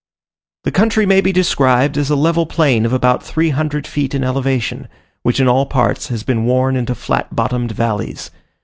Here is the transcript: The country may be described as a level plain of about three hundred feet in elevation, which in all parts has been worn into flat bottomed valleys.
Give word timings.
The 0.63 0.71
country 0.71 1.05
may 1.05 1.21
be 1.21 1.31
described 1.31 1.95
as 1.95 2.09
a 2.09 2.15
level 2.15 2.47
plain 2.47 2.87
of 2.87 2.91
about 2.91 3.21
three 3.21 3.51
hundred 3.51 3.85
feet 3.85 4.15
in 4.15 4.23
elevation, 4.23 4.87
which 5.21 5.39
in 5.39 5.47
all 5.47 5.67
parts 5.67 6.07
has 6.07 6.23
been 6.23 6.43
worn 6.45 6.75
into 6.75 6.95
flat 6.95 7.35
bottomed 7.35 7.73
valleys. 7.73 8.31